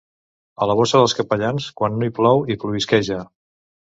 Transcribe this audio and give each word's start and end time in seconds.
A 0.65 0.67
la 0.69 0.75
bossa 0.79 1.01
dels 1.01 1.13
capellans, 1.19 1.67
quan 1.81 1.95
no 1.99 2.09
hi 2.09 2.13
plou, 2.19 2.43
hi 2.49 2.57
plovisqueja. 2.63 3.21